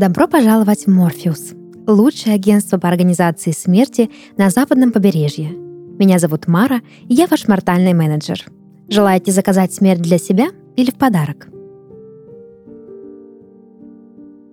Добро 0.00 0.26
пожаловать 0.26 0.86
в 0.86 0.90
Морфеус, 0.90 1.50
лучшее 1.86 2.34
агентство 2.34 2.78
по 2.78 2.88
организации 2.88 3.50
смерти 3.50 4.08
на 4.38 4.48
западном 4.48 4.92
побережье. 4.92 5.50
Меня 5.50 6.18
зовут 6.18 6.48
Мара, 6.48 6.80
и 7.06 7.12
я 7.12 7.26
ваш 7.26 7.46
мортальный 7.48 7.92
менеджер. 7.92 8.46
Желаете 8.88 9.30
заказать 9.30 9.74
смерть 9.74 10.00
для 10.00 10.16
себя 10.16 10.52
или 10.74 10.90
в 10.90 10.94
подарок? 10.94 11.48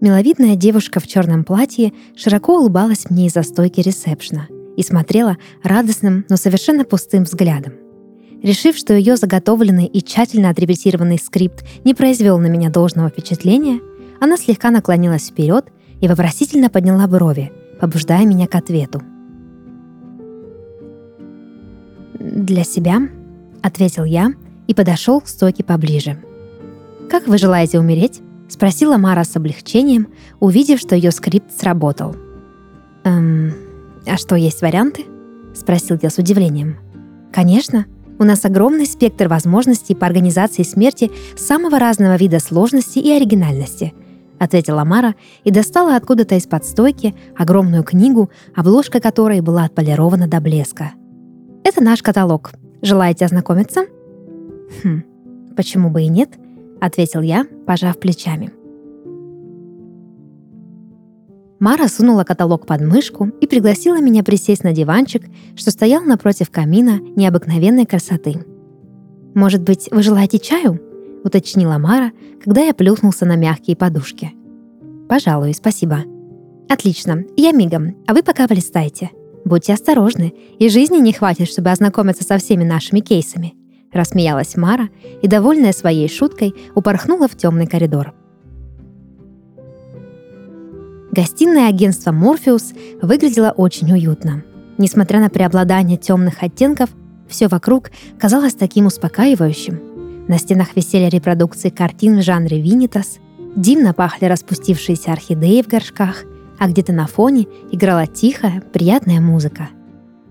Миловидная 0.02 0.58
девушка 0.58 0.99
в 0.99 1.08
черном 1.08 1.45
платье 1.45 1.94
широко 2.17 2.59
улыбалась 2.59 3.09
мне 3.09 3.27
из-за 3.27 3.44
стойки 3.44 3.80
ресепшна 3.80 4.50
и 4.75 4.84
смотрела 4.84 5.38
радостным, 5.64 6.25
но 6.27 6.36
совершенно 6.36 6.84
пустым 6.84 7.23
взглядом. 7.23 7.72
Решив, 8.44 8.75
что 8.75 8.94
ее 8.94 9.16
заготовленный 9.16 9.86
и 9.86 10.03
тщательно 10.03 10.50
отрепетированный 10.50 11.17
скрипт 11.17 11.64
не 11.86 11.94
произвел 11.94 12.38
на 12.38 12.48
меня 12.48 12.70
должного 12.70 13.08
впечатления, 13.08 13.80
она 14.20 14.38
слегка 14.38 14.71
наклонилась 14.71 15.30
вперед 15.30 15.66
и 16.02 16.07
вопросительно 16.07 16.70
подняла 16.70 17.08
брови, 17.08 17.52
побуждая 17.80 18.25
меня 18.25 18.48
к 18.48 18.55
ответу. 18.55 19.02
«Для 22.19 22.64
себя»,— 22.64 23.09
ответил 23.61 24.03
я 24.03 24.33
и 24.67 24.73
подошел 24.73 25.22
к 25.22 25.27
стойке 25.27 25.64
поближе. 25.64 26.22
«Как 27.09 27.27
вы 27.27 27.38
желаете 27.38 27.80
умереть?»— 27.80 28.22
спросила 28.50 28.97
Мара 28.97 29.23
с 29.23 29.36
облегчением, 29.36 30.08
увидев, 30.39 30.80
что 30.80 30.95
ее 30.95 31.11
скрипт 31.11 31.52
сработал. 31.58 32.16
«Эм, 33.03 33.53
а 34.05 34.17
что, 34.17 34.36
есть 34.36 34.61
варианты?»— 34.61 35.05
спросил 35.53 35.97
я 36.02 36.09
с 36.09 36.17
удивлением. 36.17 36.77
«Конечно. 37.31 37.86
У 38.20 38.23
нас 38.23 38.45
огромный 38.45 38.86
спектр 38.86 39.27
возможностей 39.27 39.95
по 39.95 40.08
организации 40.08 40.64
смерти 40.64 41.11
самого 41.38 41.80
разного 41.80 42.16
вида 42.17 42.39
сложности 42.39 42.99
и 42.99 43.11
оригинальности»,— 43.11 43.94
ответила 44.39 44.83
Мара 44.83 45.16
и 45.43 45.52
достала 45.52 45.95
откуда-то 45.95 46.35
из-под 46.35 46.66
стойки 46.66 47.16
огромную 47.35 47.83
книгу, 47.83 48.30
обложка 48.55 48.99
которой 48.99 49.41
была 49.41 49.66
отполирована 49.66 50.27
до 50.27 50.39
блеска. 50.39 50.91
«Это 51.63 51.83
наш 51.83 52.02
каталог. 52.02 52.52
Желаете 52.81 53.25
ознакомиться?» 53.25 53.85
«Хм, 54.83 55.03
почему 55.55 55.89
бы 55.89 56.03
и 56.03 56.08
нет?»—— 56.08 56.30
ответил 56.81 57.21
я, 57.21 57.45
пожав 57.65 57.99
плечами. 57.99 58.52
Мара 61.59 61.88
сунула 61.88 62.23
каталог 62.23 62.67
под 62.67 62.81
мышку 62.81 63.30
и 63.41 63.47
пригласила 63.47 63.99
меня 63.99 64.23
присесть 64.23 64.63
на 64.63 64.73
диванчик, 64.73 65.23
что 65.55 65.71
стоял 65.71 66.03
напротив 66.03 66.52
камина 66.52 66.99
необыкновенной 67.15 67.85
красоты. 67.85 68.45
«Может 69.33 69.63
быть, 69.63 69.89
вы 69.91 70.03
желаете 70.03 70.38
чаю?»— 70.38 70.80
уточнила 71.23 71.78
Мара, 71.78 72.12
когда 72.44 72.62
я 72.62 72.73
плюхнулся 72.73 73.26
на 73.26 73.36
мягкие 73.36 73.76
подушки. 73.76 74.34
«Пожалуй, 75.10 75.54
спасибо». 75.54 76.00
«Отлично, 76.70 77.23
я 77.38 77.52
мигом, 77.52 77.96
а 78.08 78.14
вы 78.14 78.23
пока 78.23 78.48
полистайте. 78.48 79.12
Будьте 79.45 79.73
осторожны, 79.73 80.34
и 80.60 80.68
жизни 80.70 80.98
не 80.98 81.14
хватит, 81.14 81.48
чтобы 81.50 81.72
ознакомиться 81.72 82.23
со 82.23 82.38
всеми 82.38 82.64
нашими 82.64 83.00
кейсами»,— 83.00 83.56
рассмеялась 83.94 84.58
Мара 84.58 84.89
и, 85.22 85.27
довольная 85.27 85.72
своей 85.72 86.10
шуткой, 86.10 86.54
упорхнула 86.76 87.27
в 87.27 87.38
темный 87.38 87.67
коридор. 87.67 88.14
Гостиное 91.11 91.70
агентство 91.70 92.11
«Морфеус» 92.11 92.73
выглядело 93.02 93.52
очень 93.56 93.92
уютно. 93.92 94.44
Несмотря 94.77 95.20
на 95.20 95.30
преобладание 95.30 95.98
темных 95.98 96.44
оттенков, 96.44 96.89
все 97.27 97.48
вокруг 97.48 97.92
казалось 98.20 98.54
таким 98.54 98.86
успокаивающим. 98.86 99.86
На 100.27 100.38
стенах 100.38 100.76
висели 100.76 101.10
репродукции 101.10 101.70
картин 101.70 102.20
в 102.20 102.23
жанре 102.23 102.61
винитас, 102.61 103.20
дивно 103.55 103.93
пахли 103.93 104.26
распустившиеся 104.26 105.14
орхидеи 105.14 105.61
в 105.61 105.67
горшках, 105.67 106.23
а 106.60 106.67
где-то 106.67 106.93
на 106.93 107.08
фоне 107.08 107.48
играла 107.71 108.08
тихая, 108.08 108.61
приятная 108.73 109.21
музыка. 109.21 109.70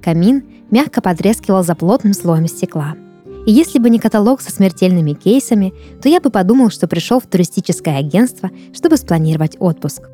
Камин 0.02 0.44
мягко 0.70 1.00
потрескивал 1.00 1.62
за 1.62 1.74
плотным 1.74 2.12
слоем 2.12 2.46
стекла– 2.46 2.94
и 3.46 3.52
если 3.52 3.78
бы 3.78 3.88
не 3.88 4.00
каталог 4.00 4.40
со 4.40 4.50
смертельными 4.50 5.12
кейсами, 5.12 5.72
то 6.02 6.08
я 6.08 6.20
бы 6.20 6.30
подумал, 6.30 6.68
что 6.68 6.88
пришел 6.88 7.20
в 7.20 7.26
туристическое 7.26 7.96
агентство, 7.96 8.50
чтобы 8.74 8.96
спланировать 8.96 9.56
отпуск. 9.60 10.10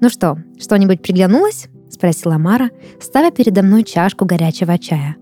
«Ну 0.00 0.08
что, 0.08 0.38
что-нибудь 0.58 1.02
приглянулось?»— 1.02 1.68
спросила 1.90 2.38
Мара, 2.38 2.70
ставя 2.98 3.30
передо 3.30 3.62
мной 3.62 3.84
чашку 3.84 4.24
горячего 4.24 4.78
чая. 4.78 5.16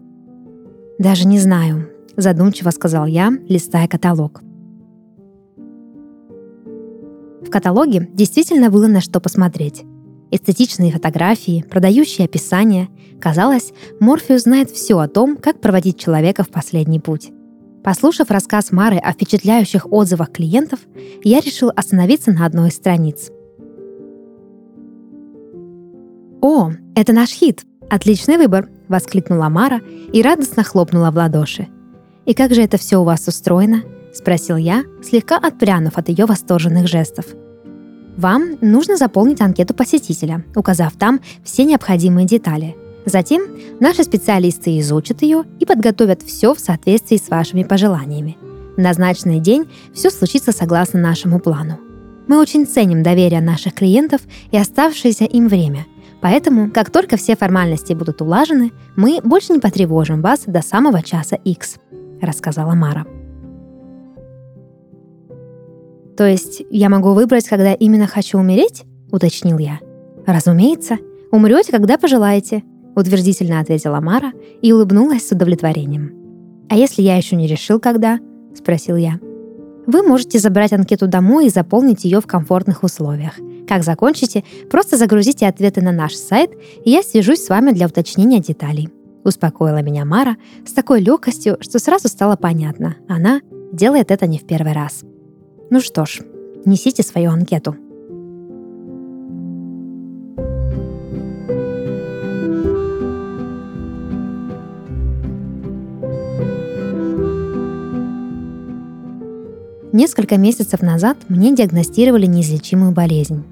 «Даже 1.01 1.27
не 1.27 1.39
знаю»,— 1.39 1.89
задумчиво 2.19 2.69
сказал 2.69 3.07
я, 3.07 3.33
листая 3.49 3.89
каталог. 3.89 4.43
В 7.41 7.49
каталоге 7.49 8.07
действительно 8.13 8.69
было 8.69 8.87
на 8.87 9.01
что 9.01 9.19
посмотреть. 9.19 9.83
Эстетичные 10.31 10.93
фотографии, 10.93 11.65
продающие 11.71 12.27
описания. 12.27 12.91
Казалось, 13.19 13.73
Морфеус 13.99 14.43
знает 14.43 14.71
все 14.71 14.99
о 14.99 15.09
том, 15.09 15.39
как 15.39 15.63
проводить 15.63 15.99
человека 15.99 16.45
в 16.45 16.51
последний 16.51 17.01
путь. 17.01 17.31
Послушав 17.83 18.31
рассказ 18.31 18.71
Мары 18.71 18.99
о 18.99 19.13
впечатляющих 19.13 19.91
отзывах 19.91 20.31
клиентов, 20.31 20.81
я 21.25 21.41
решил 21.41 21.73
остановиться 21.75 22.31
на 22.31 22.45
одной 22.45 22.69
из 22.69 22.75
страниц. 22.75 23.31
«О, 26.43 26.73
это 26.95 27.15
наш 27.15 27.31
хит! 27.31 27.65
Отличный 27.89 28.37
выбор!»— 28.37 28.69
воскликнула 28.91 29.49
Мара 29.49 29.81
и 30.13 30.21
радостно 30.21 30.63
хлопнула 30.63 31.11
в 31.11 31.17
ладоши. 31.17 31.69
«И 32.27 32.35
как 32.35 32.55
же 32.55 32.63
это 32.63 32.77
все 32.77 32.99
у 32.99 33.05
вас 33.05 33.27
устроено?»— 33.27 33.83
спросил 34.13 34.57
я, 34.57 34.85
слегка 35.03 35.39
отпрянув 35.39 35.97
от 35.97 36.11
ее 36.11 36.27
восторженных 36.27 36.87
жестов— 36.87 37.25
вам 38.21 38.59
нужно 38.61 38.99
заполнить 38.99 39.41
анкету 39.41 39.73
посетителя, 39.73 40.45
указав 40.55 40.93
там 40.97 41.21
все 41.43 41.65
необходимые 41.65 42.27
детали. 42.27 42.77
Затем 43.07 43.43
наши 43.81 44.05
специалисты 44.05 44.79
изучат 44.81 45.23
ее 45.23 45.45
и 45.59 45.65
подготовят 45.65 46.21
все 46.21 46.55
в 46.55 46.61
соответствии 46.61 47.17
с 47.17 47.31
вашими 47.31 47.63
пожеланиями. 47.63 48.37
В 48.77 48.79
назначенный 48.79 49.41
день 49.41 49.65
все 49.95 50.11
случится 50.11 50.53
согласно 50.53 51.01
нашему 51.01 51.41
плану. 51.41 51.79
Мы 52.29 52.39
очень 52.39 52.67
ценим 52.67 53.03
доверие 53.03 53.41
наших 53.41 53.73
клиентов 53.73 54.21
и 54.51 54.59
оставшееся 54.59 55.25
им 55.25 55.49
время. 55.49 55.87
Поэтому, 56.21 56.71
как 56.71 56.91
только 56.91 57.17
все 57.17 57.37
формальности 57.37 57.95
будут 57.95 58.21
улажены, 58.21 58.73
мы 58.97 59.21
больше 59.23 59.53
не 59.53 59.59
потревожим 59.59 60.21
вас 60.21 60.43
до 60.47 60.63
самого 60.63 61.03
часа 61.03 61.37
X, 61.37 61.77
рассказала 62.21 62.75
Мара. 62.75 63.07
«То 66.17 66.27
есть 66.27 66.63
я 66.71 66.91
могу 66.91 67.15
выбрать, 67.15 67.49
когда 67.49 67.73
именно 67.73 68.07
хочу 68.07 68.39
умереть?»— 68.39 68.85
уточнил 69.11 69.59
я. 69.59 69.81
«Разумеется. 70.27 70.99
Умрете, 71.33 71.73
когда 71.73 71.97
пожелаете»,— 71.97 72.63
утвердительно 72.95 73.61
ответила 73.61 74.01
Мара 74.01 74.33
и 74.61 74.73
улыбнулась 74.73 75.27
с 75.27 75.33
удовлетворением. 75.33 76.13
«А 76.69 76.77
если 76.77 77.03
я 77.03 77.17
еще 77.17 77.37
не 77.37 77.47
решил, 77.47 77.81
когда?»— 77.81 78.19
спросил 78.55 78.97
я. 78.97 79.19
Вы 79.87 80.03
можете 80.03 80.39
забрать 80.39 80.73
анкету 80.73 81.07
домой 81.07 81.47
и 81.47 81.51
заполнить 81.51 82.05
ее 82.05 82.21
в 82.21 82.27
комфортных 82.27 82.83
условиях. 82.83 83.35
Как 83.67 83.83
закончите, 83.83 84.45
просто 84.71 84.97
загрузите 84.97 85.47
ответы 85.47 85.81
на 85.81 85.93
наш 85.93 86.15
сайт, 86.15 86.51
и 86.85 86.91
я 86.91 87.03
свяжусь 87.03 87.45
с 87.45 87.49
вами 87.49 87.73
для 87.73 87.87
уточнения 87.87 88.41
деталей. 88.41 88.91
Успокоила 89.25 89.83
меня 89.83 90.05
Мара 90.05 90.37
с 90.67 90.73
такой 90.73 91.01
легкостью, 91.01 91.59
что 91.61 91.79
сразу 91.79 92.09
стало 92.09 92.37
понятно. 92.37 92.97
Она 93.09 93.41
делает 93.73 94.11
это 94.11 94.27
не 94.27 94.39
в 94.39 94.47
первый 94.47 94.73
раз. 94.73 95.03
Ну 95.71 95.81
что 95.81 96.05
ж, 96.05 96.21
несите 96.65 97.03
свою 97.03 97.31
анкету. 97.31 97.77
Несколько 110.01 110.39
месяцев 110.39 110.81
назад 110.81 111.19
мне 111.29 111.55
диагностировали 111.55 112.25
неизлечимую 112.25 112.91
болезнь. 112.91 113.45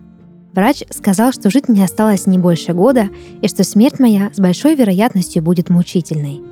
Врач 0.54 0.82
сказал, 0.88 1.30
что 1.30 1.50
жить 1.50 1.68
мне 1.68 1.84
осталось 1.84 2.26
не 2.26 2.38
больше 2.38 2.72
года 2.72 3.10
и 3.42 3.48
что 3.48 3.64
смерть 3.64 3.98
моя 3.98 4.30
с 4.32 4.40
большой 4.40 4.74
вероятностью 4.74 5.42
будет 5.42 5.68
мучительной– 5.68 6.40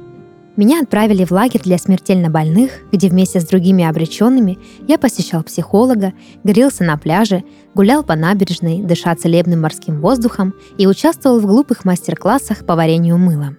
меня 0.56 0.80
отправили 0.80 1.26
в 1.26 1.32
лагерь 1.32 1.60
для 1.62 1.76
смертельно 1.76 2.30
больных, 2.30 2.70
где 2.90 3.10
вместе 3.10 3.40
с 3.40 3.46
другими 3.46 3.84
обреченными 3.84 4.58
я 4.88 4.96
посещал 4.96 5.42
психолога, 5.42 6.14
грелся 6.44 6.82
на 6.82 6.96
пляже, 6.96 7.44
гулял 7.74 8.02
по 8.02 8.16
набережной, 8.16 8.82
дыша 8.82 9.14
целебным 9.16 9.60
морским 9.60 10.00
воздухом 10.00 10.54
и 10.78 10.86
участвовал 10.86 11.40
в 11.40 11.46
глупых 11.46 11.84
мастер-классах 11.84 12.64
по 12.64 12.74
варенью 12.74 13.18
мыла. 13.18 13.54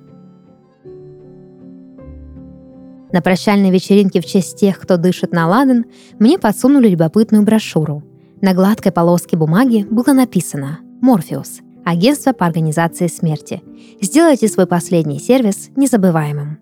На 3.12 3.22
прощальной 3.22 3.72
вечеринке 3.72 4.20
в 4.22 4.26
честь 4.26 4.60
тех, 4.60 4.80
кто 4.80 4.98
дышит 4.98 5.32
на 5.32 5.48
ладан, 5.48 5.86
мне 6.20 6.38
подсунули 6.38 6.90
любопытную 6.90 7.44
брошюру. 7.44 8.04
На 8.42 8.54
гладкой 8.54 8.92
полоске 8.92 9.38
бумаги 9.38 9.86
было 9.90 10.14
написано 10.14 10.80
«Морфеус. 11.02 11.60
Агентство 11.86 12.34
по 12.34 12.46
организации 12.46 13.08
смерти. 13.08 13.64
Сделайте 14.02 14.50
свой 14.50 14.68
последний 14.68 15.20
сервис 15.20 15.70
незабываемым». 15.78 16.60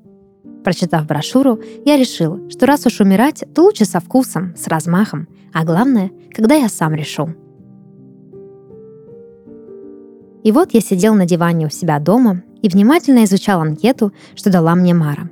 Прочитав 0.63 1.05
брошюру, 1.07 1.59
я 1.83 1.97
решил, 1.97 2.49
что 2.49 2.65
раз 2.65 2.85
уж 2.85 2.99
умирать, 2.99 3.43
то 3.53 3.63
лучше 3.63 3.85
со 3.85 3.99
вкусом, 3.99 4.55
с 4.55 4.67
размахом, 4.67 5.27
А 5.53 5.63
главное, 5.63 6.11
когда 6.31 6.55
я 6.55 6.69
сам 6.69 6.93
решу. 6.93 7.29
И 10.43 10.51
вот 10.51 10.73
я 10.73 10.81
сидел 10.81 11.15
на 11.15 11.25
диване 11.25 11.65
у 11.65 11.69
себя 11.69 11.99
дома 11.99 12.43
и 12.61 12.69
внимательно 12.69 13.23
изучал 13.23 13.61
анкету, 13.61 14.11
что 14.35 14.51
дала 14.51 14.75
мне 14.75 14.93
Мара. 14.93 15.29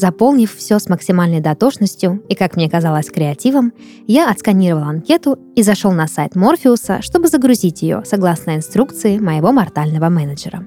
Заполнив 0.00 0.56
все 0.56 0.78
с 0.78 0.88
максимальной 0.88 1.40
дотошностью 1.40 2.22
и, 2.30 2.34
как 2.34 2.56
мне 2.56 2.70
казалось, 2.70 3.10
креативом, 3.10 3.74
я 4.06 4.30
отсканировал 4.30 4.84
анкету 4.84 5.38
и 5.54 5.62
зашел 5.62 5.92
на 5.92 6.06
сайт 6.06 6.34
Морфеуса, 6.34 7.02
чтобы 7.02 7.28
загрузить 7.28 7.82
ее 7.82 8.02
согласно 8.06 8.56
инструкции 8.56 9.18
моего 9.18 9.52
мортального 9.52 10.08
менеджера. 10.08 10.66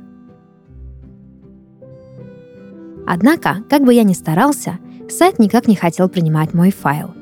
Однако, 3.07 3.63
как 3.71 3.83
бы 3.83 3.95
я 3.95 4.03
ни 4.03 4.13
старался, 4.13 4.77
сайт 5.09 5.39
никак 5.39 5.67
не 5.67 5.75
хотел 5.75 6.09
принимать 6.09 6.53
мой 6.53 6.69
файл. 6.69 7.15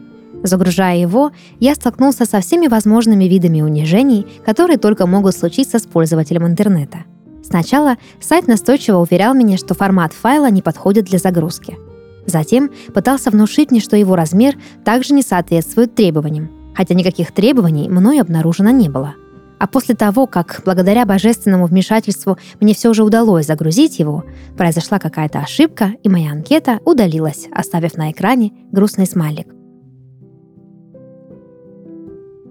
Загружая 0.44 0.98
его, 0.98 1.32
я 1.62 1.76
столкнулся 1.76 2.26
со 2.26 2.42
всеми 2.42 2.68
возможными 2.68 3.24
видами 3.24 3.62
унижений, 3.62 4.28
которые 4.44 4.78
только 4.78 5.08
могут 5.08 5.34
случиться 5.34 5.80
с 5.80 5.84
пользователем 5.84 6.46
интернета. 6.46 7.06
Сначала 7.42 7.96
сайт 8.20 8.50
настойчиво 8.50 8.98
уверял 8.98 9.34
меня, 9.34 9.56
что 9.56 9.76
формат 9.76 10.12
файла 10.12 10.52
не 10.52 10.62
подходит 10.62 11.06
для 11.06 11.18
загрузки– 11.18 11.78
Затем 12.26 12.72
пытался 12.94 13.32
внушить 13.32 13.72
мне, 13.72 13.80
что 13.80 13.98
его 13.98 14.16
размер 14.16 14.56
также 14.86 15.14
не 15.14 15.22
соответствует 15.22 15.96
требованиям, 15.96 16.50
хотя 16.76 16.94
никаких 16.94 17.32
требований 17.32 17.90
мной 17.90 18.22
обнаружено 18.22 18.70
не 18.70 18.90
было. 18.90 19.16
А 19.60 19.68
после 19.68 19.94
того, 19.94 20.26
как 20.26 20.62
благодаря 20.66 21.06
божественному 21.06 21.68
вмешательству 21.68 22.38
мне 22.60 22.74
все 22.74 22.94
же 22.94 23.04
удалось 23.04 23.46
загрузить 23.46 24.00
его, 24.00 24.24
произошла 24.58 24.98
какая-то 24.98 25.40
ошибка, 25.40 25.94
и 26.02 26.10
моя 26.10 26.32
анкета 26.32 26.80
удалилась, 26.84 27.48
оставив 27.52 27.96
на 27.96 28.12
экране 28.12 28.52
грустный 28.72 29.06
смайлик. 29.06 29.48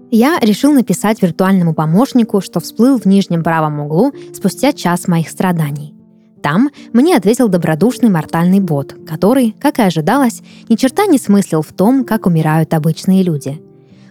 Я 0.09 0.39
решил 0.41 0.73
написать 0.73 1.21
виртуальному 1.21 1.73
помощнику, 1.73 2.41
что 2.41 2.59
всплыл 2.59 2.97
в 2.99 3.05
нижнем 3.05 3.43
правом 3.43 3.79
углу 3.79 4.13
спустя 4.33 4.71
час 4.73 5.07
моих 5.07 5.29
страданий– 5.29 5.95
там 6.41 6.69
мне 6.93 7.15
ответил 7.15 7.47
добродушный 7.47 8.09
мортальный 8.09 8.59
бот, 8.59 8.95
который, 9.07 9.55
как 9.59 9.79
и 9.79 9.83
ожидалось, 9.83 10.41
ни 10.69 10.75
черта 10.75 11.05
не 11.05 11.17
смыслил 11.17 11.61
в 11.61 11.71
том, 11.73 12.03
как 12.03 12.25
умирают 12.25 12.73
обычные 12.73 13.23
люди. 13.23 13.61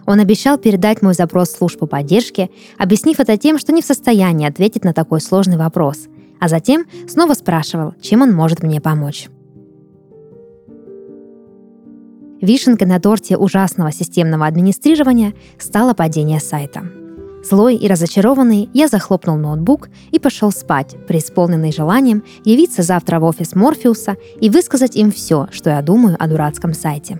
Он 0.05 0.19
обещал 0.19 0.57
передать 0.57 1.01
мой 1.01 1.13
запрос 1.13 1.49
в 1.49 1.57
службу 1.57 1.87
поддержки, 1.87 2.49
объяснив 2.77 3.19
это 3.19 3.37
тем, 3.37 3.59
что 3.59 3.71
не 3.71 3.81
в 3.81 3.85
состоянии 3.85 4.47
ответить 4.47 4.83
на 4.83 4.93
такой 4.93 5.21
сложный 5.21 5.57
вопрос, 5.57 6.07
а 6.39 6.47
затем 6.47 6.85
снова 7.07 7.33
спрашивал, 7.33 7.93
чем 8.01 8.21
он 8.21 8.33
может 8.33 8.63
мне 8.63 8.81
помочь. 8.81 9.29
Вишенкой 12.41 12.87
на 12.87 12.99
торте 12.99 13.37
ужасного 13.37 13.91
системного 13.91 14.47
администрирования 14.47 15.33
стало 15.59 15.93
падение 15.93 16.39
сайта– 16.39 16.83
Злой 17.43 17.75
и 17.75 17.87
разочарованный, 17.87 18.69
я 18.73 18.87
захлопнул 18.87 19.35
ноутбук 19.35 19.89
и 20.11 20.19
пошел 20.19 20.51
спать, 20.51 20.95
преисполненный 21.07 21.71
желанием 21.71 22.23
явиться 22.45 22.83
завтра 22.83 23.19
в 23.19 23.23
офис 23.23 23.55
Морфеуса 23.55 24.15
и 24.39 24.49
высказать 24.49 24.95
им 24.95 25.11
все, 25.11 25.47
что 25.51 25.71
я 25.71 25.81
думаю 25.81 26.15
о 26.19 26.27
дурацком 26.27 26.73
сайте. 26.73 27.19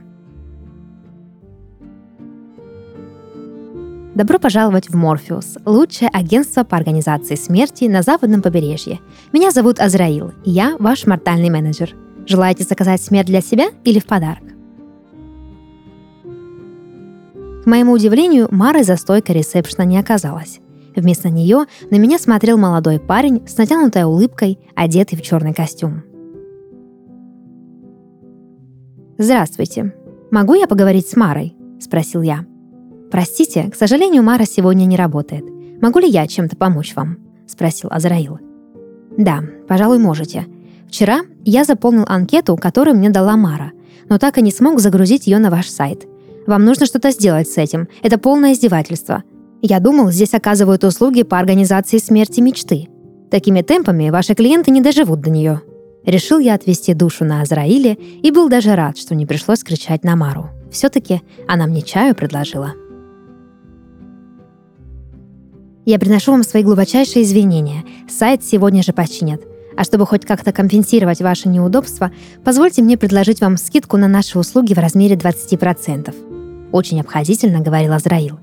Добро 4.13 4.38
пожаловать 4.38 4.89
в 4.89 4.95
Морфеус, 4.95 5.57
лучшее 5.65 6.09
агентство 6.09 6.63
по 6.63 6.77
организации 6.77 7.35
смерти 7.35 7.85
на 7.85 8.03
западном 8.03 8.41
побережье. 8.41 9.00
Меня 9.31 9.51
зовут 9.51 9.79
Азраил, 9.79 10.33
и 10.44 10.51
я 10.51 10.75
ваш 10.77 11.07
мортальный 11.07 11.50
менеджер. 11.50 11.95
Желаете 12.27 12.63
заказать 12.63 13.01
смерть 13.01 13.27
для 13.27 13.41
себя 13.41 13.69
или 13.83 14.00
в 14.00 14.06
подарок? 14.06 14.44
К 17.63 17.68
моему 17.68 17.92
удивлению, 17.94 18.48
Мары 18.50 18.84
за 18.84 18.96
стойкой 18.96 19.36
ресепшна 19.36 19.84
не 19.84 20.00
оказалось. 20.00 20.60
Вместо 20.96 21.30
нее 21.30 21.66
на 21.92 21.98
меня 21.98 22.18
смотрел 22.18 22.58
молодой 22.58 23.00
парень 23.00 23.48
с 23.48 23.56
натянутой 23.56 24.04
улыбкой, 24.04 24.60
одетый 24.75 25.18
в 25.18 25.22
черный 25.22 25.54
костюм. 25.54 26.02
«Здравствуйте. 29.19 29.94
Могу 30.31 30.56
я 30.56 30.68
поговорить 30.68 31.08
с 31.08 31.16
Марой?»– 31.16 31.56
спросил 31.80 32.24
я. 32.24 32.46
«Простите, 33.12 33.69
к 33.69 33.75
сожалению, 33.75 34.24
Мара 34.24 34.46
сегодня 34.46 34.86
не 34.86 34.98
работает. 34.98 35.46
Могу 35.81 36.00
ли 36.00 36.10
я 36.10 36.25
чем-то 36.25 36.56
помочь 36.56 36.96
вам?»– 36.96 37.18
спросил 37.48 37.90
Азраил. 37.92 38.40
«Да, 39.18 39.44
пожалуй, 39.68 40.00
можете. 40.00 40.48
Вчера 40.88 41.22
я 41.46 41.64
заполнил 41.64 42.06
анкету, 42.07 42.57
которую 42.57 42.98
мне 42.98 43.12
дала 43.12 43.38
Мара, 43.38 43.72
но 44.10 44.18
так 44.18 44.40
и 44.40 44.42
не 44.42 44.52
смог 44.52 44.80
загрузить 44.80 45.28
ее 45.28 45.38
на 45.38 45.52
ваш 45.52 45.69
сайт. 45.69 46.07
Вам 46.48 46.66
нужно 46.66 46.86
что-то 46.86 47.12
сделать 47.12 47.50
с 47.50 47.58
этим. 47.58 47.88
Это 48.02 48.18
полное 48.18 48.54
издевательство. 48.54 49.24
Я 49.62 49.80
думал, 49.80 50.12
здесь 50.12 50.34
оказывают 50.34 50.84
услуги 50.84 51.24
по 51.24 51.38
организации 51.38 51.98
смерти 51.98 52.42
мечты. 52.42 52.88
Такими 53.30 53.62
темпами 53.62 54.10
ваши 54.10 54.34
клиенты 54.34 54.72
не 54.72 54.82
доживут 54.82 55.22
до 55.22 55.30
нее. 55.30 55.62
Решил 56.04 56.40
я 56.40 56.56
отвести 56.56 56.94
душу 56.94 57.26
на 57.26 57.42
Азраиле 57.42 57.94
и 57.94 58.32
был 58.32 58.50
даже 58.50 58.76
рад, 58.76 58.98
что 58.98 59.14
не 59.14 59.28
пришлось 59.28 59.64
кричать 59.64 60.04
на 60.04 60.16
Мару. 60.16 60.50
Все-таки 60.72 61.22
она 61.48 61.68
мне 61.68 61.84
чаю 61.84 62.16
предложила. 62.16 62.74
Я 65.86 66.00
приношу 66.00 66.32
вам 66.32 66.44
свои 66.44 66.64
глубочайшие 66.64 67.24
извинения. 67.24 67.84
Сайт 68.10 68.44
сегодня 68.44 68.84
же 68.84 68.94
починят. 68.94 69.42
А 69.77 69.83
чтобы 69.83 70.06
хоть 70.06 70.25
как-то 70.25 70.51
компенсировать 70.51 71.21
ваши 71.21 71.47
неудобства, 71.47 72.12
позвольте 72.44 72.81
мне 72.81 72.97
предложить 72.97 73.41
вам 73.41 73.57
скидку 73.57 73.97
на 73.97 74.07
наши 74.07 74.38
услуги 74.38 74.73
в 74.73 74.77
размере 74.79 75.15
20%. 75.15 76.71
Очень 76.71 77.01
обходительно 77.01 77.59
говорил 77.59 77.94
Азраил. 77.94 78.39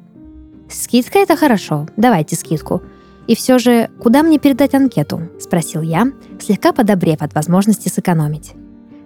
«Скидка— 0.68 1.18
это 1.20 1.36
хорошо, 1.36 1.88
давайте 1.96 2.36
скидку. 2.36 2.82
И 3.26 3.34
все 3.34 3.58
же, 3.58 3.90
куда 4.02 4.22
мне 4.22 4.38
передать 4.38 4.74
анкету?»— 4.74 5.22
спросил 5.40 5.82
я, 5.82 6.12
слегка 6.40 6.72
подобрев 6.72 7.22
от 7.22 7.34
возможности 7.34 7.88
сэкономить. 7.88 8.52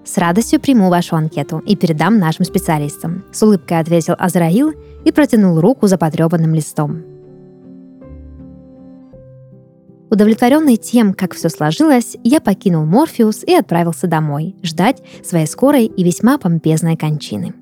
«С 0.04 0.18
радостью 0.18 0.60
приму 0.60 0.90
вашу 0.90 1.14
анкету 1.14 1.58
и 1.58 1.76
передам 1.76 2.18
нашим 2.18 2.44
специалистам»,— 2.44 3.24
с 3.32 3.42
улыбкой 3.42 3.78
ответил 3.78 4.14
Азраил 4.18 4.72
и 5.04 5.12
протянул 5.12 5.60
руку 5.60 5.86
за 5.86 5.98
потребанным 5.98 6.54
листом. 6.54 7.11
Удовлетворенный 10.12 10.76
тем, 10.76 11.14
как 11.14 11.32
все 11.32 11.48
сложилось, 11.48 12.18
я 12.22 12.42
покинул 12.42 12.84
Морфеус 12.84 13.44
и 13.44 13.54
отправился 13.54 14.06
домой, 14.06 14.54
ждать 14.62 15.02
своей 15.24 15.46
скорой 15.46 15.86
и 15.86 16.04
весьма 16.04 16.36
помпезной 16.36 16.98
кончины. 16.98 17.54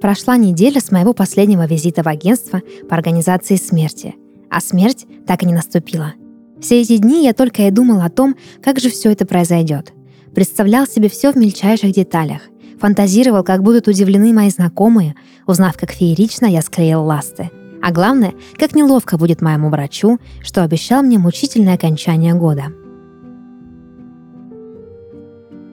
Прошла 0.00 0.36
неделя 0.36 0.80
с 0.80 0.92
моего 0.92 1.12
последнего 1.12 1.66
визита 1.66 2.04
в 2.04 2.06
агентство 2.06 2.62
по 2.88 2.94
организации 2.94 3.56
смерти, 3.56 4.14
а 4.48 4.60
смерть 4.60 5.06
так 5.26 5.42
и 5.42 5.46
не 5.46 5.54
наступила. 5.54 6.14
Все 6.60 6.80
эти 6.80 6.98
дни 6.98 7.24
я 7.24 7.32
только 7.32 7.66
и 7.66 7.72
думал 7.72 8.00
о 8.00 8.10
том, 8.10 8.36
как 8.62 8.78
же 8.78 8.90
все 8.90 9.10
это 9.10 9.26
произойдет. 9.26 9.95
Представлял 10.36 10.86
себе 10.86 11.08
все 11.08 11.32
в 11.32 11.36
мельчайших 11.36 11.90
деталях. 11.90 12.42
Фантазировал, 12.78 13.42
как 13.42 13.64
будут 13.64 13.88
удивлены 13.88 14.32
мои 14.32 14.50
знакомые, 14.50 15.16
узнав, 15.48 15.76
как 15.76 15.90
феерично 15.90 16.46
я 16.46 16.62
склеил 16.62 17.02
ласты. 17.02 17.50
А 17.82 17.90
главное, 17.90 18.34
как 18.56 18.76
неловко 18.76 19.18
будет 19.18 19.42
моему 19.42 19.68
врачу, 19.70 20.20
что 20.42 20.62
обещал 20.62 21.02
мне 21.02 21.18
мучительное 21.18 21.74
окончание 21.74 22.34
года. 22.34 22.66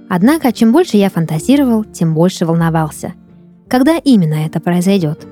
Однако, 0.10 0.52
чем 0.52 0.72
больше 0.72 0.98
я 0.98 1.12
фантазировал, 1.12 1.84
тем 1.84 2.16
больше 2.16 2.48
волновался– 2.48 3.14
когда 3.74 3.98
именно 3.98 4.36
это 4.36 4.60
произойдет? 4.60 5.26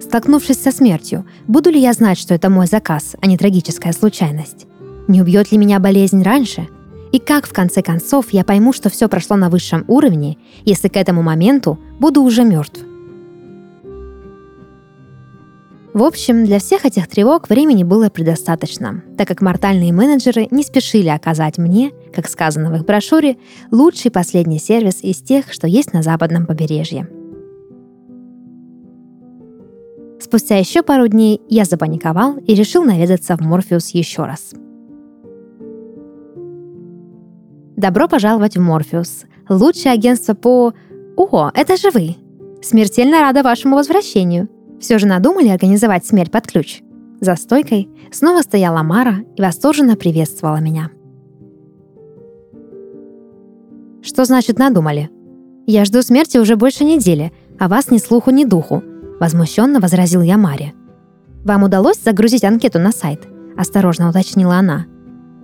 Столкнувшись 0.00 0.62
со 0.62 0.70
смертью, 0.70 1.26
буду 1.48 1.68
ли 1.68 1.80
я 1.80 1.92
знать, 1.92 2.16
что 2.16 2.32
это 2.32 2.48
мой 2.48 2.68
заказ, 2.68 3.16
а 3.20 3.26
не 3.26 3.36
трагическая 3.36 3.92
случайность? 3.92 4.68
Не 5.08 5.20
убьет 5.20 5.50
ли 5.50 5.58
меня 5.58 5.80
болезнь 5.80 6.22
раньше? 6.22 6.68
И 7.12 7.18
как 7.18 7.46
в 7.46 7.52
конце 7.52 7.82
концов 7.82 8.30
я 8.30 8.44
пойму, 8.44 8.72
что 8.72 8.90
все 8.90 9.08
прошло 9.08 9.36
на 9.36 9.50
высшем 9.50 9.84
уровне, 9.88 10.36
если 10.64 10.88
к 10.88 10.96
этому 10.96 11.22
моменту 11.22 11.78
буду 11.98 12.22
уже 12.22 12.44
мертв? 12.44 12.80
В 15.94 16.02
общем, 16.02 16.44
для 16.44 16.60
всех 16.60 16.84
этих 16.84 17.08
тревог 17.08 17.48
времени 17.48 17.82
было 17.82 18.08
предостаточно, 18.08 19.02
так 19.16 19.26
как 19.26 19.40
мортальные 19.40 19.92
менеджеры 19.92 20.46
не 20.50 20.62
спешили 20.62 21.08
оказать 21.08 21.58
мне, 21.58 21.92
как 22.14 22.28
сказано 22.28 22.70
в 22.70 22.76
их 22.76 22.84
брошюре, 22.84 23.36
лучший 23.72 24.10
последний 24.10 24.60
сервис 24.60 25.02
из 25.02 25.16
тех, 25.16 25.52
что 25.52 25.66
есть 25.66 25.92
на 25.92 26.02
западном 26.02 26.46
побережье– 26.46 27.08
Спустя 30.20 30.56
еще 30.56 30.82
пару 30.82 31.08
дней 31.08 31.40
я 31.48 31.64
запаниковал 31.64 32.36
и 32.36 32.54
решил 32.54 32.84
наведаться 32.84 33.36
в 33.36 33.40
Морфеус 33.40 33.90
еще 33.90 34.24
раз. 34.24 34.52
Добро 37.78 38.08
пожаловать 38.08 38.56
в 38.56 38.60
Морфеус. 38.60 39.22
Лучшее 39.48 39.92
агентство 39.92 40.34
по... 40.34 40.74
О, 41.16 41.50
это 41.54 41.76
же 41.76 41.92
вы! 41.92 42.16
Смертельно 42.60 43.20
рада 43.20 43.44
вашему 43.44 43.76
возвращению. 43.76 44.48
Все 44.80 44.98
же 44.98 45.06
надумали 45.06 45.46
организовать 45.46 46.04
смерть 46.04 46.32
под 46.32 46.48
ключ. 46.48 46.82
За 47.20 47.36
стойкой 47.36 47.88
снова 48.10 48.42
стояла 48.42 48.82
Мара 48.82 49.18
и 49.36 49.40
восторженно 49.40 49.94
приветствовала 49.94 50.56
меня. 50.56 50.90
«Что 54.02 54.24
значит 54.24 54.58
надумали? 54.58 55.08
Я 55.68 55.84
жду 55.84 56.02
смерти 56.02 56.38
уже 56.38 56.56
больше 56.56 56.84
недели, 56.84 57.32
а 57.60 57.68
вас 57.68 57.92
ни 57.92 57.98
слуху, 57.98 58.32
ни 58.32 58.44
духу»,— 58.44 58.82
возмущенно 59.20 59.78
возразил 59.78 60.22
я 60.22 60.36
Маре. 60.36 60.74
«Вам 61.44 61.62
удалось 61.62 62.02
загрузить 62.02 62.42
анкету 62.42 62.80
на 62.80 62.90
сайт?»— 62.90 63.28
осторожно 63.56 64.08
уточнила 64.08 64.56
она. 64.56 64.86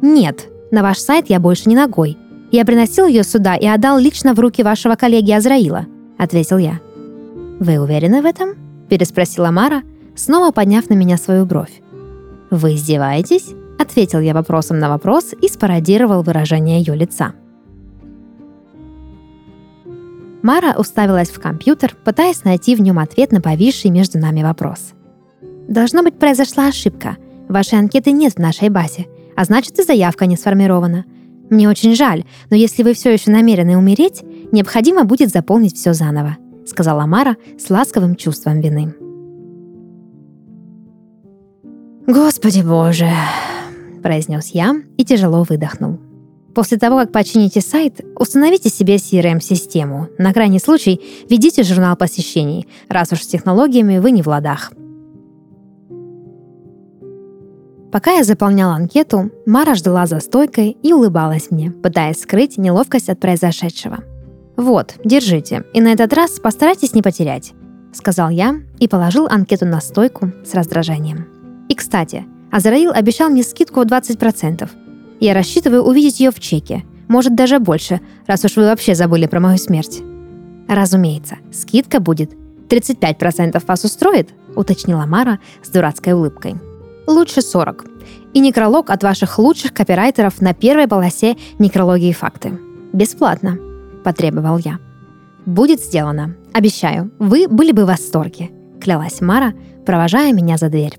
«Нет, 0.03 0.49
на 0.73 0.83
ваш 0.83 0.99
сайт 0.99 1.31
я 1.31 1.39
больше 1.39 1.69
не 1.69 1.77
ногой. 1.77 2.19
Я 2.55 2.65
приносил 2.65 3.09
ее 3.09 3.25
сюда 3.25 3.57
и 3.57 3.67
отдал 3.67 3.99
лично 3.99 4.33
в 4.33 4.39
руки 4.39 4.63
вашего 4.63 4.95
коллеги 4.95 5.33
Азраила»,— 5.33 5.87
ответил 6.19 6.57
я. 6.59 6.79
«Вы 7.59 7.81
уверены 7.81 8.23
в 8.23 8.25
этом?»— 8.25 8.51
переспросила 8.89 9.51
Мара, 9.51 9.83
снова 10.15 10.53
подняв 10.53 10.89
на 10.89 10.95
меня 10.95 11.17
свою 11.17 11.47
бровь. 11.47 11.83
«Вы 12.53 12.77
издеваетесь?»— 12.77 13.49
ответил 13.81 14.21
я 14.21 14.35
вопросом 14.35 14.79
на 14.79 14.89
вопрос 14.89 15.35
и 15.43 15.49
спародировал 15.49 16.23
выражение 16.23 16.79
ее 16.79 16.95
лица. 16.95 17.33
Мара 20.43 20.77
уставилась 20.79 21.31
в 21.31 21.41
компьютер, 21.41 21.97
пытаясь 22.05 22.45
найти 22.45 22.77
в 22.77 22.81
нем 22.81 23.01
ответ 23.01 23.33
на 23.33 23.41
повисший 23.41 23.91
между 23.91 24.21
нами 24.21 24.45
вопрос. 24.45 24.93
«Должно 25.67 26.05
быть, 26.05 26.21
произошла 26.21 26.69
ошибка. 26.69 27.17
Вашей 27.49 27.81
анкеты 27.81 28.13
нет 28.13 28.35
в 28.35 28.39
нашей 28.39 28.69
базе, 28.69 29.09
а 29.35 29.45
значит 29.45 29.77
и 29.81 29.83
заявка 29.83 30.27
не 30.27 30.37
сформирована. 30.37 31.05
Мне 31.51 31.69
очень 31.69 31.95
жаль, 31.95 32.25
но 32.51 32.57
если 32.57 32.83
вы 32.83 32.95
все 32.95 33.13
еще 33.13 33.31
намерены 33.31 33.77
умереть, 33.77 34.23
необходимо 34.53 35.05
будет 35.05 35.31
заполнить 35.31 35.77
все 35.77 35.93
заново»,— 35.93 36.37
сказала 36.67 37.07
Мара 37.07 37.37
с 37.59 37.71
ласковым 37.71 38.17
чувством 38.17 38.61
вины. 38.61 38.95
«Господи 42.07 42.61
боже!»– 42.61 43.11
произнес 44.03 44.49
я 44.49 44.75
и 44.97 45.05
тяжело 45.05 45.43
выдохнул. 45.43 45.99
После 46.55 46.79
того, 46.79 46.99
как 46.99 47.11
почините 47.11 47.61
сайт, 47.61 48.01
установите 48.17 48.69
себе 48.69 48.97
CRM-систему. 48.97 50.09
На 50.19 50.33
крайний 50.33 50.61
случай 50.61 51.01
ведите 51.29 51.65
журнал 51.65 51.97
посещений, 51.97 52.69
раз 52.89 53.13
уж 53.13 53.23
с 53.23 53.27
технологиями 53.27 53.99
вы 53.99 54.13
не 54.13 54.23
в 54.23 54.29
ладах. 54.29 54.73
Пока 57.95 58.11
я 58.15 58.25
заполняла 58.25 58.75
анкету, 58.75 59.31
Мара 59.47 59.77
ждала 59.77 60.07
за 60.07 60.19
стойкой 60.19 60.77
и 60.83 60.93
улыбалась 60.93 61.53
мне, 61.53 61.71
пытаясь 61.71 62.21
скрыть 62.21 62.59
неловкость 62.59 63.09
от 63.09 63.21
произошедшего. 63.21 63.99
«Вот, 64.57 64.97
держите, 65.05 65.63
и 65.73 65.81
на 65.81 65.93
этот 65.93 66.13
раз 66.13 66.41
постарайтесь 66.41 66.93
не 66.95 67.03
потерять»,— 67.03 67.53
сказал 67.93 68.31
я 68.31 68.57
и 68.81 68.89
положил 68.89 69.29
анкету 69.31 69.67
на 69.67 69.81
стойку 69.81 70.33
с 70.45 70.55
раздражением. 70.55 71.29
И, 71.69 71.77
кстати, 71.77 72.25
Азраил 72.51 72.91
обещал 72.91 73.31
мне 73.31 73.45
скидку 73.45 73.83
в 73.83 73.87
20%. 73.87 74.69
Я 75.21 75.33
рассчитываю 75.33 75.85
увидеть 75.85 76.19
ее 76.19 76.33
в 76.33 76.41
чеке, 76.41 76.83
может 77.07 77.37
даже 77.37 77.61
больше, 77.61 78.01
раз 78.27 78.45
уж 78.45 78.57
вы 78.57 78.65
вообще 78.65 78.97
забыли 78.97 79.29
про 79.29 79.39
мою 79.39 79.57
смерть. 79.57 80.03
Разумеется, 80.67 81.37
скидка 81.53 82.01
будет. 82.01 82.33
35% 82.69 83.63
вас 83.65 83.85
устроит? 83.85 84.31
Уточнила 84.57 85.07
Мара 85.07 85.39
с 85.63 85.69
дурацкой 85.69 86.15
улыбкой 86.15 86.57
лучше 87.07 87.43
40. 87.43 87.85
И 88.35 88.41
некролог 88.41 88.91
от 88.91 89.03
ваших 89.03 89.39
лучших 89.39 89.73
копирайтеров 89.73 90.41
на 90.41 90.55
первой 90.55 90.89
полосе 90.89 91.37
некрологии 91.59 92.13
факты. 92.13 92.59
Бесплатно, 92.93 93.59
потребовал 94.05 94.59
я. 94.59 94.79
Будет 95.47 95.81
сделано. 95.81 96.37
Обещаю, 96.53 97.11
вы 97.19 97.49
были 97.49 97.73
бы 97.73 97.85
в 97.85 97.89
восторге, 97.89 98.51
клялась 98.81 99.21
Мара, 99.21 99.53
провожая 99.85 100.33
меня 100.33 100.57
за 100.57 100.69
дверь. 100.69 100.97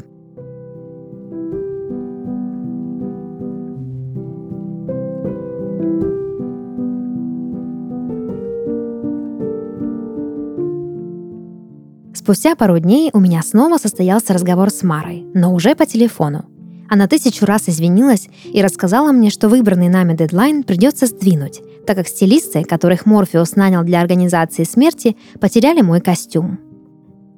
Спустя 12.25 12.55
пару 12.55 12.79
дней 12.79 13.11
у 13.13 13.19
меня 13.19 13.43
снова 13.43 13.77
состоялся 13.77 14.33
разговор 14.33 14.71
с 14.71 14.81
Марой, 14.81 15.27
но 15.35 15.53
уже 15.53 15.75
по 15.75 15.85
телефону. 15.85 16.45
Она 16.89 17.07
тысячу 17.07 17.45
раз 17.45 17.69
извинилась 17.69 18.29
и 18.45 18.63
рассказала 18.63 19.11
мне, 19.11 19.29
что 19.29 19.47
выбранный 19.47 19.89
нами 19.89 20.15
дедлайн 20.15 20.63
придется 20.63 21.05
сдвинуть, 21.05 21.61
так 21.85 21.97
как 21.97 22.07
стилисты, 22.07 22.63
которых 22.63 23.05
Морфеус 23.05 23.55
нанял 23.55 23.83
для 23.83 24.01
организации 24.01 24.63
смерти, 24.63 25.15
потеряли 25.39 25.81
мой 25.81 26.01
костюм. 26.01 26.57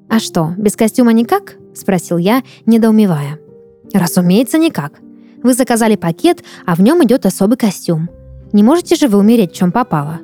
«А 0.10 0.20
что, 0.20 0.54
без 0.58 0.78
костюма 0.78 1.12
никак?»– 1.12 1.58
спросил 1.76 2.18
я, 2.18 2.42
недоумевая. 2.66 3.40
«Разумеется, 3.94 4.58
никак. 4.58 5.02
Вы 5.44 5.54
заказали 5.54 5.98
пакет, 5.98 6.46
а 6.66 6.76
в 6.76 6.80
нем 6.80 7.04
идет 7.04 7.26
особый 7.26 7.58
костюм. 7.58 8.10
Не 8.54 8.64
можете 8.64 8.96
же 8.96 9.10
вы 9.10 9.18
умереть, 9.18 9.52
чем 9.52 9.74
попало?» 9.74 10.22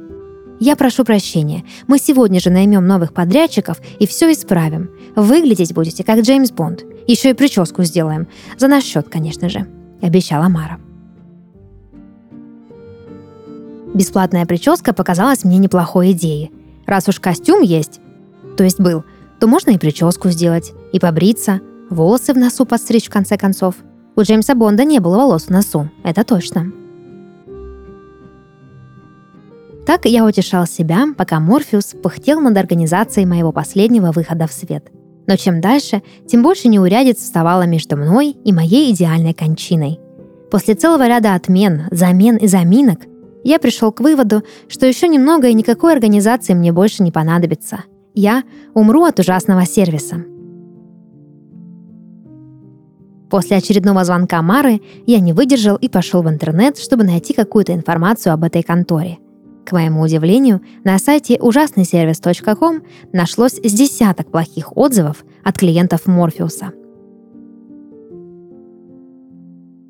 Я 0.66 0.78
прошу 0.78 1.04
прощения. 1.04 1.66
Мы 1.88 2.00
сегодня 2.00 2.40
же 2.40 2.50
наймем 2.50 2.88
новых 2.88 3.14
подрядчиков 3.14 3.82
и 4.00 4.08
все 4.08 4.32
исправим. 4.32 4.92
Выглядеть 5.14 5.74
будете 5.74 6.06
как 6.06 6.22
Джеймс 6.22 6.52
Бонд. 6.52 6.86
Еще 7.06 7.32
и 7.32 7.34
прическу 7.34 7.84
сделаем. 7.84 8.30
За 8.58 8.70
наш 8.70 8.86
счет, 8.86 9.10
конечно 9.10 9.50
же»,— 9.50 9.68
обещала 10.02 10.48
Мара. 10.48 10.80
Бесплатная 13.94 14.46
прическа 14.46 14.94
показалась 14.94 15.44
мне 15.44 15.58
неплохой 15.58 16.14
идеей. 16.14 16.54
Раз 16.86 17.10
уж 17.10 17.20
костюм 17.20 17.62
есть, 17.62 18.00
то 18.56 18.64
есть 18.64 18.80
был, 18.80 19.04
то 19.42 19.48
можно 19.48 19.72
и 19.72 19.78
прическу 19.78 20.30
сделать, 20.30 20.72
и 20.94 21.00
побриться, 21.00 21.60
волосы 21.90 22.32
в 22.32 22.38
носу 22.38 22.66
подстричь 22.66 23.08
в 23.08 23.12
конце 23.12 23.38
концов. 23.38 23.76
У 24.16 24.22
Джеймса 24.22 24.56
Бонда 24.56 24.86
не 24.86 25.00
было 25.00 25.18
волос 25.18 25.48
в 25.48 25.50
носу, 25.50 25.90
это 26.06 26.24
точно. 26.24 26.72
Так 29.86 30.06
я 30.06 30.26
утешал 30.26 30.66
себя, 30.66 31.08
пока 31.18 31.40
Морфеус 31.42 31.96
пыхтел 32.02 32.40
над 32.40 32.56
организацией 32.58 33.26
моего 33.26 33.52
последнего 33.52 34.12
выхода 34.12 34.48
в 34.48 34.54
свет. 34.54 34.90
Но 35.28 35.36
чем 35.36 35.60
дальше, 35.60 36.02
тем 36.26 36.42
больше 36.42 36.70
неурядиц 36.70 37.18
вставало 37.18 37.64
между 37.64 37.98
мной 37.98 38.36
и 38.46 38.54
моей 38.54 38.94
идеальной 38.94 39.34
кончиной. 39.34 40.00
После 40.52 40.76
целого 40.76 41.08
ряда 41.08 41.36
отмен, 41.36 41.84
замен 41.92 42.38
и 42.38 42.48
заминок 42.48 43.00
я 43.44 43.60
пришел 43.60 43.92
к 43.92 44.00
выводу, 44.00 44.44
что 44.70 44.86
еще 44.86 45.10
немного 45.10 45.48
и 45.48 45.54
никакой 45.54 45.94
организации 45.94 46.54
мне 46.54 46.72
больше 46.72 47.04
не 47.04 47.12
понадобится. 47.12 47.84
Я 48.14 48.44
умру 48.74 49.04
от 49.04 49.20
ужасного 49.20 49.66
сервиса. 49.66 50.24
После 53.30 53.58
очередного 53.58 54.06
звонка 54.06 54.42
Мары 54.42 54.80
я 55.08 55.20
не 55.20 55.34
выдержал 55.34 55.76
и 55.76 55.90
пошел 55.90 56.22
в 56.22 56.30
интернет, 56.30 56.78
чтобы 56.78 57.04
найти 57.04 57.34
какую-то 57.34 57.74
информацию 57.74 58.32
об 58.32 58.44
этой 58.44 58.62
конторе. 58.62 59.18
К 59.66 59.72
моему 59.72 60.02
удивлению, 60.02 60.62
на 60.84 61.00
сайте 61.00 61.38
ужаснойсервис.ком 61.40 62.82
нашлось 63.14 63.60
с 63.64 63.72
десяток 63.72 64.30
плохих 64.30 64.76
отзывов 64.76 65.24
от 65.44 65.58
клиентов 65.58 66.06
Морфеуса. 66.06 66.74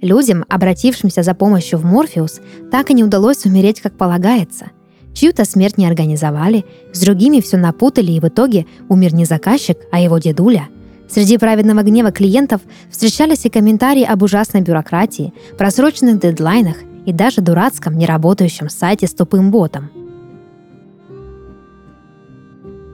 Людям, 0.01 0.46
обратившимся 0.50 1.24
за 1.24 1.34
помощью 1.34 1.80
в 1.80 1.86
Морфеус, 1.86 2.42
так 2.72 2.92
и 2.92 2.94
не 2.94 3.03
удалось 3.03 3.46
умереть, 3.46 3.82
как 3.82 3.98
полагается. 3.98 4.72
Чью-то 5.13 5.46
смерть 5.46 5.77
не 5.77 5.88
организовали, 5.88 6.65
с 6.92 7.00
другими 7.00 7.39
все 7.39 7.58
напутали, 7.58 8.12
и 8.12 8.20
в 8.20 8.27
итоге 8.27 8.65
умер 8.89 9.13
не 9.13 9.25
заказчик, 9.25 9.77
а 9.92 10.00
его 10.00 10.18
дедуля. 10.18 10.68
Среди 11.10 11.38
праведного 11.38 11.84
гнева 11.84 12.12
клиентов 12.12 12.62
встречались 12.89 13.46
и 13.46 13.50
комментарии 13.50 14.03
об 14.03 14.24
ужасной 14.24 14.62
бюрократии, 14.62 15.34
просроченных 15.58 16.20
дедлайнах 16.20 16.77
и 17.05 17.13
даже 17.13 17.41
дурацком 17.41 17.98
неработающем 17.98 18.69
сайте 18.69 19.07
с 19.07 19.13
тупым 19.13 19.51
ботом. 19.51 19.89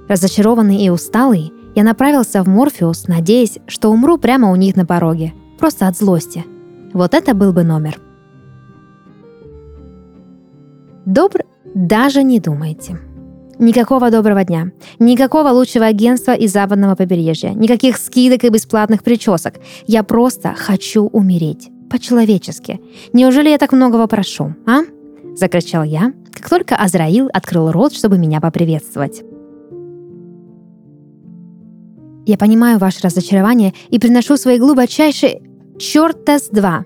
Разочарованный 0.08 0.78
и 0.78 0.90
усталый, 0.90 1.54
я 1.76 1.84
направился 1.84 2.44
в 2.44 2.48
Морфеус, 2.48 3.08
надеясь, 3.08 3.60
что 3.68 3.90
умру 3.90 4.18
прямо 4.18 4.52
у 4.52 4.56
них 4.56 4.76
на 4.76 4.86
пороге, 4.86 5.34
просто 5.60 5.88
от 5.88 5.98
злости. 5.98 6.44
Вот 6.94 7.14
это 7.14 7.36
был 7.36 7.54
бы 7.54 7.64
номер. 7.64 8.00
Добр 11.06 11.42
даже 11.76 12.24
не 12.24 12.40
думайте. 12.40 12.98
Никакого 13.60 14.10
доброго 14.10 14.44
дня. 14.44 14.72
Никакого 15.00 15.50
лучшего 15.50 15.86
агентства 15.86 16.32
из 16.32 16.54
западного 16.54 16.96
побережья. 16.96 17.52
Никаких 17.52 17.98
скидок 17.98 18.44
и 18.44 18.50
бесплатных 18.50 19.04
причесок. 19.04 19.56
Я 19.86 20.04
просто 20.04 20.56
хочу 20.56 21.06
умереть 21.08 21.70
по-человечески. 21.90 22.80
Неужели 23.14 23.50
я 23.50 23.58
так 23.58 23.72
многого 23.72 24.08
прошу, 24.08 24.56
а?»— 24.66 24.82
закричал 25.36 25.84
я, 25.84 26.14
как 26.32 26.50
только 26.50 26.76
Азраил 26.76 27.30
открыл 27.34 27.72
рот, 27.72 27.94
чтобы 27.94 28.18
меня 28.18 28.40
поприветствовать. 28.40 29.24
«Я 32.26 32.38
понимаю 32.38 32.80
ваше 32.80 33.02
разочарование 33.04 33.74
и 33.90 34.00
приношу 34.00 34.38
свои 34.38 34.60
глубочайшие... 34.60 35.42
Черт 35.80 36.26
тест-2! 36.26 36.84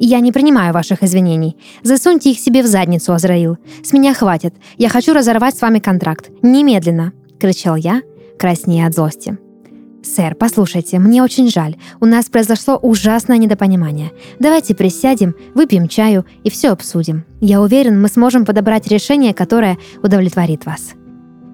Я 0.00 0.20
не 0.20 0.32
принимаю 0.32 0.74
ваших 0.74 1.02
извинений. 1.02 1.56
Засуньте 1.82 2.30
их 2.30 2.38
себе 2.38 2.62
в 2.62 2.66
задницу, 2.66 3.12
Азраил. 3.12 3.56
С 3.82 3.92
меня 3.92 4.12
хватит. 4.12 4.54
Я 4.76 4.88
хочу 4.88 5.14
разорвать 5.14 5.56
с 5.56 5.62
вами 5.62 5.78
контракт. 5.78 6.30
Немедленно!»— 6.42 7.12
кричал 7.40 7.76
я, 7.76 8.02
краснея 8.38 8.86
от 8.86 8.94
злости. 8.94 9.38
«Сэр, 10.04 10.34
послушайте, 10.34 10.98
мне 10.98 11.22
очень 11.22 11.48
жаль. 11.48 11.76
У 11.98 12.04
нас 12.04 12.26
произошло 12.26 12.76
ужасное 12.76 13.38
недопонимание. 13.38 14.12
Давайте 14.38 14.74
присядем, 14.74 15.34
выпьем 15.54 15.88
чаю 15.88 16.26
и 16.44 16.50
все 16.50 16.70
обсудим. 16.70 17.24
Я 17.40 17.62
уверен, 17.62 18.00
мы 18.00 18.08
сможем 18.08 18.44
подобрать 18.44 18.86
решение, 18.86 19.32
которое 19.32 19.78
удовлетворит 20.02 20.66
вас». 20.66 20.92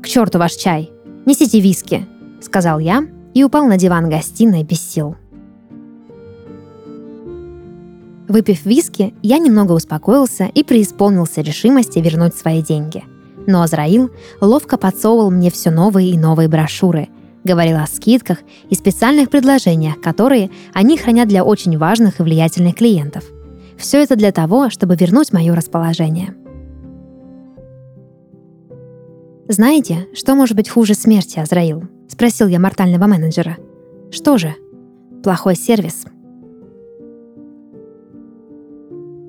«К 0.03 0.09
черту 0.09 0.39
ваш 0.39 0.55
чай! 0.55 0.91
Несите 1.27 1.61
виски!»— 1.61 2.07
сказал 2.41 2.81
я 2.81 3.07
и 3.35 3.45
упал 3.45 3.67
на 3.67 3.77
диван 3.77 4.11
гостиной 4.11 4.65
без 4.65 4.81
сил. 4.81 5.15
Выпив 8.27 8.67
виски, 8.67 9.15
я 9.23 9.39
немного 9.39 9.73
успокоился 9.73 10.47
и 10.47 10.65
преисполнился 10.65 11.41
решимости 11.41 12.01
вернуть 12.01 12.35
свои 12.35 12.63
деньги. 12.63 13.05
Но 13.47 13.63
Азраил 13.63 14.11
ловко 14.41 14.77
подсовывал 14.77 15.31
мне 15.31 15.51
все 15.51 15.71
новые 15.71 16.11
и 16.11 16.19
новые 16.19 16.49
брошюры— 16.49 17.09
говорил 17.45 17.79
о 17.79 17.87
скидках 17.87 18.39
и 18.69 18.75
специальных 18.75 19.31
предложениях, 19.31 20.01
которые 20.01 20.51
они 20.73 20.97
хранят 20.97 21.29
для 21.29 21.45
очень 21.45 21.77
важных 21.79 22.21
и 22.21 22.23
влиятельных 22.23 22.77
клиентов. 22.77 23.25
Все 23.79 24.03
это 24.03 24.17
для 24.17 24.33
того, 24.33 24.71
чтобы 24.71 24.97
вернуть 24.97 25.33
мое 25.33 25.55
расположение. 25.55 26.35
«Знаете, 29.49 30.07
что 30.15 30.35
может 30.35 30.57
быть 30.57 30.69
хуже 30.69 30.95
смерти, 30.95 31.39
Азраил?»— 31.39 31.89
спросил 32.09 32.47
я 32.47 32.61
мортального 32.61 33.07
менеджера. 33.07 33.57
«Что 34.11 34.39
же?» 34.39 34.55
«Плохой 35.25 35.57
сервис». 35.57 36.05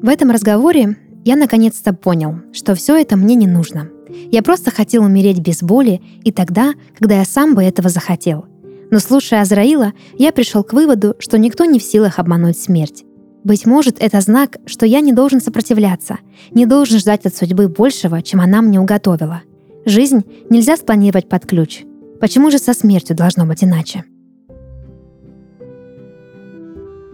В 0.01 0.09
этом 0.09 0.31
разговоре 0.31 0.97
я 1.23 1.35
наконец-то 1.35 1.93
понял, 1.93 2.35
что 2.53 2.75
все 2.75 2.95
это 2.99 3.15
мне 3.15 3.35
не 3.35 3.47
нужно— 3.47 3.89
я 4.31 4.41
просто 4.41 4.71
хотел 4.71 5.03
умереть 5.03 5.39
без 5.39 5.61
боли 5.61 6.01
и 6.23 6.31
тогда, 6.31 6.73
когда 6.97 7.17
я 7.17 7.25
сам 7.25 7.55
бы 7.55 7.63
этого 7.63 7.89
захотел. 7.89 8.45
Но 8.91 8.99
слушая 8.99 9.41
Азраила, 9.41 9.93
я 10.17 10.31
пришел 10.31 10.63
к 10.63 10.73
выводу, 10.73 11.15
что 11.19 11.37
никто 11.37 11.65
не 11.65 11.79
в 11.79 11.83
силах 11.83 12.19
обмануть 12.19 12.57
смерть. 12.59 13.05
Быть 13.43 13.65
может, 13.65 13.97
это 13.99 14.21
знак, 14.21 14.57
что 14.65 14.85
я 14.85 14.99
не 14.99 15.13
должен 15.13 15.41
сопротивляться, 15.41 16.19
не 16.51 16.65
должен 16.65 16.99
ждать 16.99 17.25
от 17.25 17.35
судьбы 17.35 17.69
большего, 17.69 18.21
чем 18.21 18.41
она 18.41 18.61
мне 18.61 18.79
уготовила. 18.79 19.41
Жизнь 19.85 20.23
нельзя 20.49 20.77
спланировать 20.77 21.27
под 21.27 21.47
ключ. 21.47 21.83
Почему 22.19 22.51
же 22.51 22.59
со 22.59 22.73
смертью 22.73 23.15
должно 23.15 23.45
быть 23.45 23.63
иначе? 23.63 24.03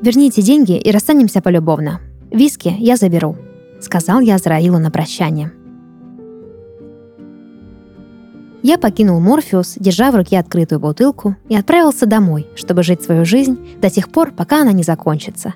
«Верните 0.01 0.41
деньги 0.41 0.77
и 0.77 0.91
расстанемся 0.91 1.41
полюбовно. 1.41 2.01
Виски 2.29 2.75
я 2.77 2.97
заберу»,— 2.97 3.37
сказал 3.79 4.19
я 4.19 4.35
Азраилу 4.35 4.77
на 4.77 4.91
прощание. 4.91 5.51
Я 8.67 8.77
покинул 8.77 9.21
Морфеус, 9.21 9.75
держа 9.79 10.11
в 10.11 10.17
руке 10.17 10.37
открытую 10.37 10.81
бутылку, 10.81 11.37
и 11.47 11.55
отправился 11.55 12.05
домой, 12.05 12.47
чтобы 12.57 12.83
жить 12.83 13.01
свою 13.01 13.23
жизнь 13.23 13.57
до 13.79 13.89
тех 13.89 14.09
пор, 14.09 14.33
пока 14.33 14.59
она 14.59 14.73
не 14.73 14.83
закончится. 14.83 15.53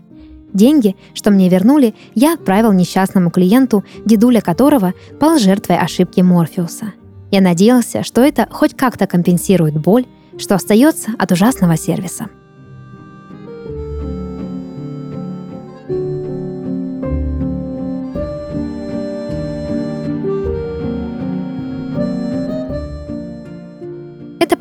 Деньги, 0.53 0.95
что 1.13 1.29
мне 1.29 1.49
вернули, 1.49 1.93
я 2.15 2.35
отправил 2.35 2.71
несчастному 2.71 3.29
клиенту, 3.29 3.83
дедуля 4.05 4.39
которого 4.39 4.93
пал 5.19 5.39
жертвой 5.39 5.77
ошибки 5.77 6.21
Морфеуса. 6.21 6.93
Я 7.31 7.41
надеялся, 7.41 8.03
что 8.03 8.21
это 8.21 8.47
хоть 8.49 8.77
как-то 8.77 9.07
компенсирует 9.07 9.77
боль, 9.77 10.05
что 10.37 10.55
остается 10.55 11.11
от 11.19 11.33
ужасного 11.33 11.75
сервиса. 11.75 12.29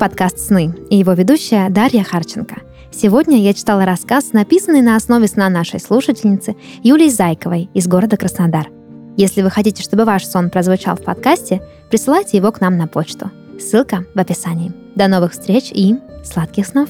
Подкаст 0.01 0.39
«Сны» 0.39 0.73
и 0.89 0.97
его 0.97 1.13
ведущая 1.13 1.69
Дарья 1.69 2.03
Харченко. 2.03 2.63
Сегодня 2.91 3.37
я 3.37 3.53
читала 3.53 3.85
рассказ, 3.85 4.33
написанный 4.33 4.81
на 4.81 4.95
основе 4.95 5.27
сна 5.27 5.47
нашей 5.47 5.79
слушательницы 5.79 6.55
Юлии 6.81 7.07
Зайковой 7.07 7.69
из 7.75 7.87
города 7.87 8.17
Краснодар. 8.17 8.67
Если 9.15 9.43
вы 9.43 9.51
хотите, 9.51 9.83
чтобы 9.83 10.05
ваш 10.05 10.25
сон 10.25 10.49
прозвучал 10.49 10.95
в 10.95 11.03
подкасте, 11.03 11.61
присылайте 11.91 12.35
его 12.35 12.51
к 12.51 12.61
нам 12.61 12.79
на 12.79 12.87
почту. 12.87 13.29
Ссылка 13.59 14.03
в 14.15 14.19
описании. 14.19 14.73
До 14.95 15.07
новых 15.07 15.33
встреч 15.33 15.69
и 15.71 15.95
сладких 16.23 16.65
снов! 16.65 16.89